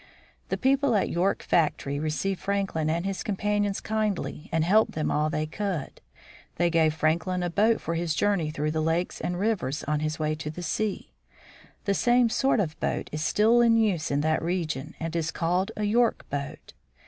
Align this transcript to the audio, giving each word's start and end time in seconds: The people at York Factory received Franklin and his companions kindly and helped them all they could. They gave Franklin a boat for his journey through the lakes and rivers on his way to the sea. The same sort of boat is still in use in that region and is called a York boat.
The 0.49 0.57
people 0.57 0.95
at 0.95 1.11
York 1.11 1.43
Factory 1.43 1.99
received 1.99 2.39
Franklin 2.39 2.89
and 2.89 3.05
his 3.05 3.21
companions 3.21 3.79
kindly 3.79 4.49
and 4.51 4.63
helped 4.63 4.93
them 4.93 5.11
all 5.11 5.29
they 5.29 5.45
could. 5.45 6.01
They 6.55 6.71
gave 6.71 6.95
Franklin 6.95 7.43
a 7.43 7.51
boat 7.51 7.79
for 7.79 7.93
his 7.93 8.15
journey 8.15 8.49
through 8.49 8.71
the 8.71 8.81
lakes 8.81 9.21
and 9.21 9.39
rivers 9.39 9.83
on 9.83 9.99
his 9.99 10.17
way 10.17 10.33
to 10.33 10.49
the 10.49 10.63
sea. 10.63 11.11
The 11.85 11.93
same 11.93 12.29
sort 12.29 12.59
of 12.59 12.79
boat 12.79 13.09
is 13.13 13.23
still 13.23 13.61
in 13.61 13.77
use 13.77 14.09
in 14.09 14.21
that 14.21 14.41
region 14.41 14.95
and 14.99 15.15
is 15.15 15.29
called 15.29 15.71
a 15.77 15.83
York 15.83 16.25
boat. 16.31 16.73